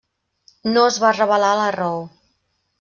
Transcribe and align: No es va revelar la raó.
No 0.71 0.85
es 0.93 0.97
va 1.05 1.13
revelar 1.19 1.53
la 1.63 1.71
raó. 1.79 2.03